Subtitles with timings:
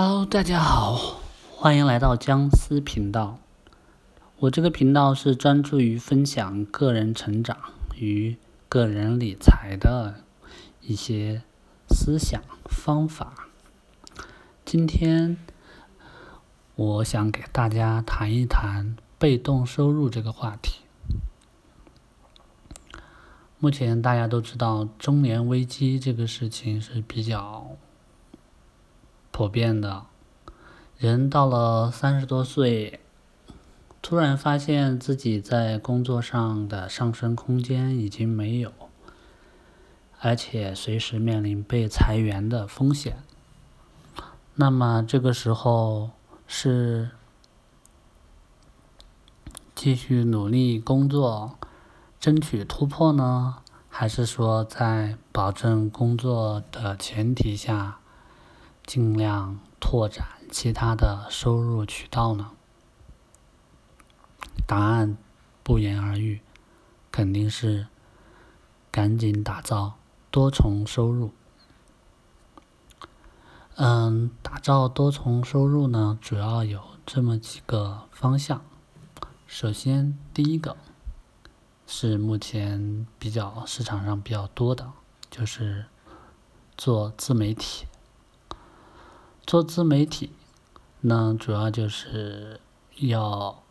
[0.00, 1.18] Hello，大家好，
[1.56, 3.40] 欢迎来到姜思频道。
[4.38, 7.58] 我这个频道是专注于分享个人成长
[7.96, 8.36] 与
[8.68, 10.22] 个人理财的
[10.82, 11.42] 一些
[11.88, 13.48] 思想方法。
[14.64, 15.36] 今天
[16.76, 20.82] 我想给大家谈一谈被动收入这个话题。
[23.58, 27.72] 目前大家都知道中年危机这个事情是比较。
[29.38, 30.04] 普遍的，
[30.96, 32.98] 人到了三十多岁，
[34.02, 38.72] 突然发现自己在工作上的上升空间已经没有，
[40.18, 43.22] 而且随时面临被裁员的风险。
[44.56, 46.10] 那么这个时候
[46.48, 47.10] 是
[49.72, 51.56] 继续努力工作，
[52.18, 53.58] 争取突破呢，
[53.88, 57.97] 还是说在保证工作的前提下？
[58.88, 62.52] 尽量拓展其他的收入渠道呢？
[64.66, 65.18] 答案
[65.62, 66.40] 不言而喻，
[67.12, 67.88] 肯定是
[68.90, 69.98] 赶紧打造
[70.30, 71.32] 多重收入。
[73.74, 78.62] 嗯，打造多重收入呢，主要有这么几个方向。
[79.46, 80.78] 首先，第一个
[81.86, 84.90] 是目前比较市场上比较多的，
[85.30, 85.84] 就是
[86.78, 87.86] 做自媒体。
[89.48, 90.30] 做自媒体，
[91.00, 92.60] 那主要就是
[92.98, 93.62] 要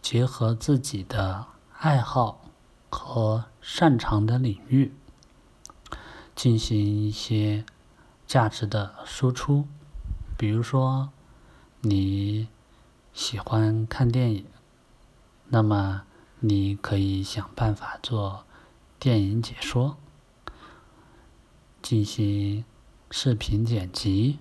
[0.00, 1.44] 结合自己的
[1.76, 2.48] 爱好
[2.88, 4.94] 和擅长的领域，
[6.34, 7.66] 进行一些
[8.26, 9.68] 价值的输出。
[10.38, 11.10] 比如说，
[11.82, 12.48] 你
[13.12, 14.46] 喜欢看电影，
[15.48, 16.04] 那么
[16.38, 18.46] 你可以想办法做
[18.98, 19.98] 电影解说，
[21.82, 22.64] 进行
[23.10, 24.38] 视频剪辑。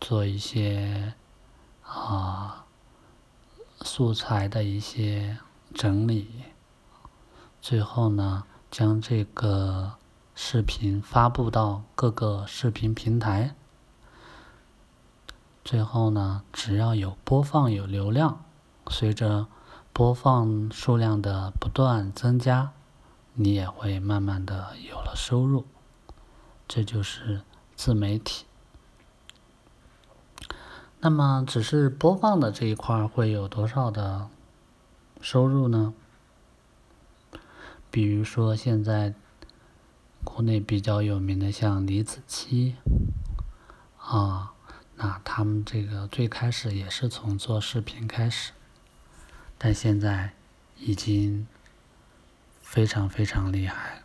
[0.00, 1.14] 做一些
[1.82, 2.64] 啊
[3.80, 5.38] 素材的一些
[5.74, 6.44] 整理，
[7.60, 9.94] 最后呢，将这个
[10.34, 13.54] 视频发布到各个视频平台。
[15.64, 18.44] 最后呢，只要有播放有流量，
[18.88, 19.48] 随着
[19.92, 22.72] 播放数量的不断增加，
[23.34, 25.64] 你也会慢慢的有了收入。
[26.68, 27.42] 这就是
[27.74, 28.46] 自媒体。
[31.06, 34.28] 那么，只是播放的这一块会有多少的
[35.20, 35.94] 收入呢？
[37.92, 39.14] 比如说，现在
[40.24, 42.72] 国内比较有名的像李子柒
[44.00, 44.54] 啊，
[44.96, 48.50] 那他们这个最开始也是从做视频开始，
[49.56, 50.32] 但现在
[50.76, 51.46] 已经
[52.60, 54.02] 非常非常厉害。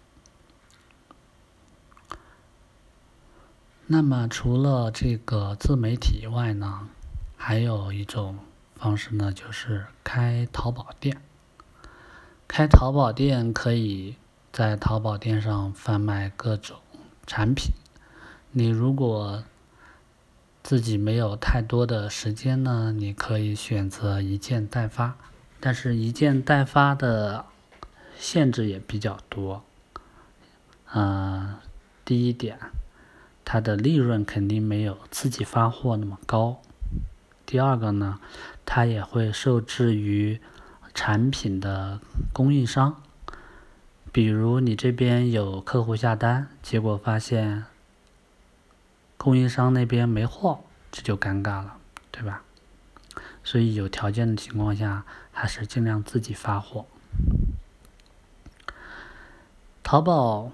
[3.94, 6.88] 那么除了这个自媒体以外呢，
[7.36, 8.38] 还有一种
[8.78, 11.22] 方式呢，就是开淘宝店。
[12.48, 14.16] 开淘宝店可以
[14.54, 16.78] 在淘宝店上贩卖各种
[17.28, 17.74] 产品。
[18.52, 19.44] 你如果
[20.64, 25.18] 自己没有太多的时间呢，你可以选择一件代发，
[25.60, 27.44] 但是一件代发的
[28.18, 29.62] 限制也比较多。
[30.94, 31.58] 嗯，
[32.06, 32.58] 第一点。
[33.44, 36.62] 它的利润肯定没有自己发货那么高。
[37.46, 38.20] 第二个呢，
[38.66, 40.40] 它也会受制于
[40.94, 42.00] 产品的
[42.32, 43.02] 供应商。
[44.12, 47.66] 比如你这边有客户下单，结果发现
[49.18, 51.78] 供应商那边没货，这就尴尬了，
[52.12, 52.44] 对吧？
[53.44, 56.86] 所以有条件的情况下，还是尽量自己发货。
[59.84, 60.52] 淘宝。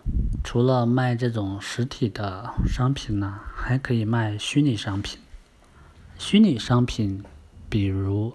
[0.49, 5.19] 除了卖这种实体的商品呢，还可以卖虚拟商品。
[6.17, 7.21] 虚拟商品，
[7.67, 8.33] 比如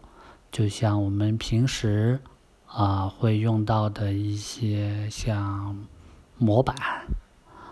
[0.50, 2.20] 就像我们平时
[2.66, 5.86] 啊会用到的一些像
[6.36, 6.76] 模板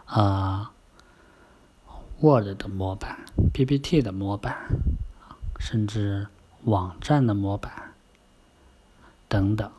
[0.06, 0.72] 啊、
[2.20, 3.18] Word 的模板、
[3.52, 4.56] PPT 的模板，
[5.58, 6.28] 甚至
[6.64, 7.92] 网站的模板
[9.28, 9.70] 等等。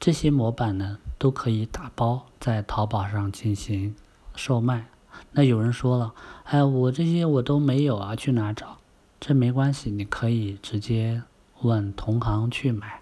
[0.00, 3.96] 这些模板呢，都可以打包在淘宝上进行
[4.36, 4.86] 售卖。
[5.32, 6.14] 那有人说了，
[6.44, 8.78] 哎，我这些我都没有啊，去哪找？
[9.18, 11.22] 这没关系，你可以直接
[11.62, 13.00] 问同行去买，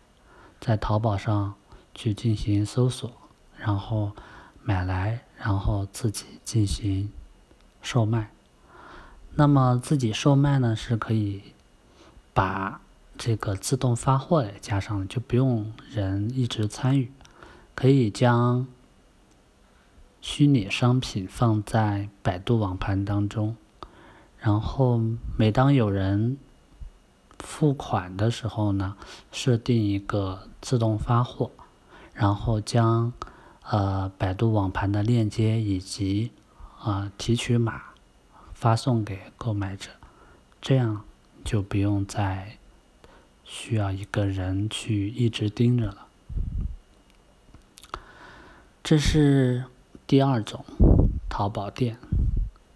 [0.59, 1.55] 在淘宝上
[1.95, 3.13] 去进行搜索，
[3.59, 4.13] 然后
[4.63, 7.13] 买来，然后自己进行
[7.83, 8.31] 售卖。
[9.35, 11.43] 那么自己售卖呢，是可以
[12.33, 12.81] 把。
[13.19, 17.11] 这个自动发货也加上了，就不用人一直参与，
[17.75, 18.67] 可以将
[20.21, 23.57] 虚拟商品放在百度网盘当中，
[24.39, 25.01] 然后
[25.37, 26.37] 每当有人
[27.39, 28.97] 付款的时候呢，
[29.31, 31.51] 设定一个自动发货，
[32.13, 33.13] 然后将
[33.63, 36.33] 呃百度网盘的链接以及
[36.81, 37.83] 啊提取码
[38.53, 39.91] 发送给购买者，
[40.61, 41.03] 这样
[41.45, 42.59] 就不用再
[43.47, 46.07] 需要一个人去一直盯着了。
[48.83, 49.65] 这是
[50.07, 50.65] 第二种
[51.29, 51.97] 淘宝店，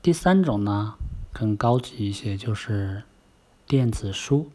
[0.00, 0.94] 第三种呢
[1.32, 3.02] 更高级一些，就是
[3.67, 4.49] 电子书。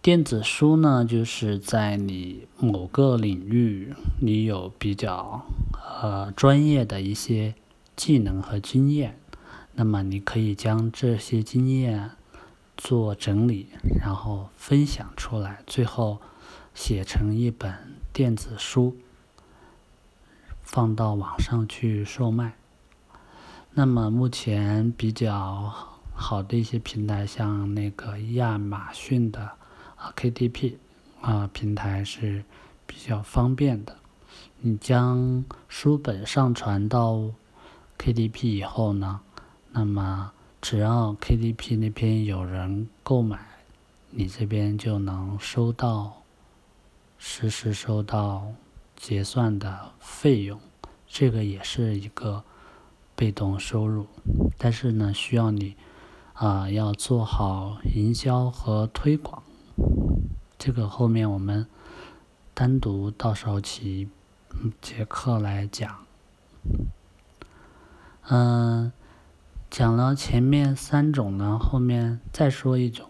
[0.00, 5.44] 电子书呢，就是在你某个领域你有比较
[6.00, 7.54] 呃专业的一些
[7.96, 9.18] 技能和经验，
[9.74, 12.12] 那么你可以将这些经验
[12.78, 13.68] 做整理，
[14.00, 16.20] 然后分享出来，最后
[16.72, 17.74] 写成一本
[18.12, 18.96] 电子书。
[20.62, 22.54] 放到网上去售卖。
[23.72, 25.72] 那么目前比较
[26.14, 29.52] 好的一些平台，像那个亚马逊的
[29.96, 30.74] 啊 KDP
[31.20, 32.44] 啊平台是
[32.86, 33.96] 比较方便的。
[34.60, 37.30] 你将书本上传到
[37.98, 39.20] KDP 以后呢，
[39.72, 43.38] 那么只要 KDP 那边有人购买，
[44.10, 46.22] 你这边就能收到
[47.18, 48.52] 实时收到。
[49.00, 50.58] 结算的费用，
[51.06, 52.42] 这个也是一个
[53.14, 54.08] 被动收入，
[54.58, 55.76] 但是呢，需要你
[56.32, 59.44] 啊要做好营销和推广，
[60.58, 61.64] 这个后面我们
[62.54, 64.08] 单独到时候起
[64.82, 66.04] 节课来讲。
[68.28, 68.92] 嗯，
[69.70, 73.06] 讲了前面三种呢，后面再说一种，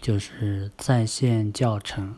[0.00, 2.14] 就是在线教程。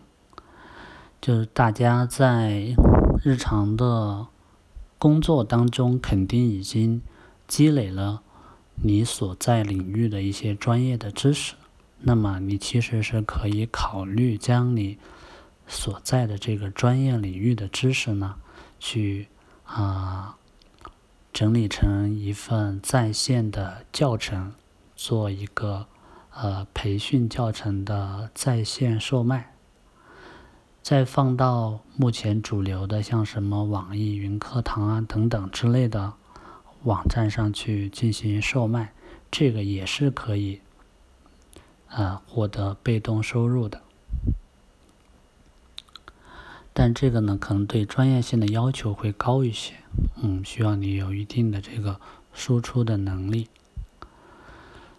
[1.20, 2.76] 就是大家在
[3.25, 4.28] 日常的
[4.99, 7.02] 工作当中，肯定已经
[7.49, 8.22] 积累了
[8.76, 11.54] 你所在领域的一些专业的知识。
[12.00, 14.96] 那么，你其实是可以考虑将你
[15.66, 18.37] 所在的这个专业领域的知识呢，
[18.78, 19.26] 去
[19.64, 20.38] 啊
[21.38, 24.55] 整理成一份在线的教程，
[24.96, 25.87] 做一个
[26.35, 29.55] 呃培训教程的在线售卖。
[30.82, 36.14] 再放到目前主流的，像什么网易云课堂啊等等之类的
[36.82, 38.93] 网站上去进行售卖，
[39.31, 40.61] 这个也是可以
[41.87, 43.81] 啊获得被动收入的。
[46.80, 49.75] 但这个呢，可能对专业性的要求会高一些，
[50.22, 52.00] 嗯，需要你有一定的这个
[52.32, 53.48] 输出的能力。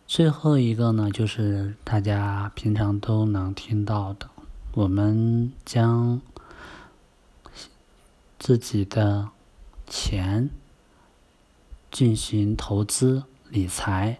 [0.06, 4.30] 最后一个呢，就是大家平常都能听到的。
[4.74, 6.20] 我们将
[8.38, 9.30] 自己的
[9.88, 10.50] 钱
[11.90, 14.20] 进行投资理财，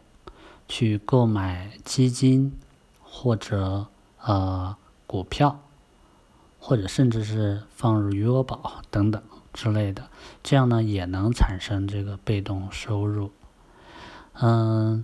[0.70, 2.58] 去购买基金
[3.04, 3.88] 或者
[4.22, 5.60] 呃股票，
[6.60, 9.22] 或者甚至是放入余额宝等等
[9.54, 10.08] 之类的，
[10.44, 13.32] 这样呢也能产生这个被动收入，
[14.34, 15.04] 嗯。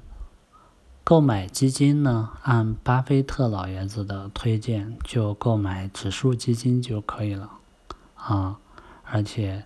[1.07, 7.51] 购买基金呢，按巴菲特老爷子的推荐，就购买指数基金就可以了，
[8.15, 8.57] 啊，
[9.03, 9.65] 而且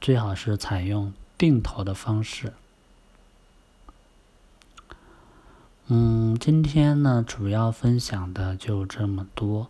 [0.00, 2.52] 最好是采用定投的方式。
[5.86, 9.68] 嗯，今天呢，主要分享的就这么多，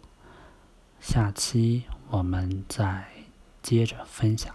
[1.03, 3.09] 下期我们再
[3.61, 4.55] 接着分享。